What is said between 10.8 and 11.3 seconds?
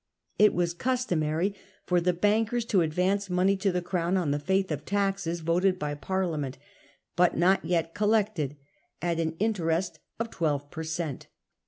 cent.